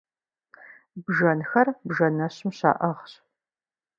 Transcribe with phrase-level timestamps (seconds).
[1.03, 3.11] Бжэнхэр бжэнэщым щаӏыгъщ.